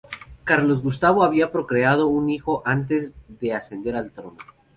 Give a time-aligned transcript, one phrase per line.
[0.43, 4.37] Carlos Gustavo había procreado un hijo antes de ascender al trono.